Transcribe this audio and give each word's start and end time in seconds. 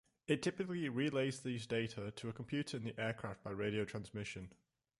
It 0.25 0.41
typically 0.41 0.89
relays 0.89 1.41
these 1.41 1.67
data 1.67 2.09
to 2.09 2.27
a 2.27 2.33
computer 2.33 2.75
in 2.75 2.83
the 2.85 2.99
aircraft 2.99 3.43
by 3.43 3.51
radio 3.51 3.85
transmission. 3.85 4.51